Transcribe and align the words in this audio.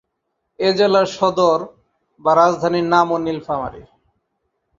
এ 0.59 0.69
জেলার 0.77 1.07
সদর 1.17 1.59
বা 2.21 2.31
রাজধানীর 2.35 2.85
নামও 2.93 3.17
নীলফামারী। 3.17 3.81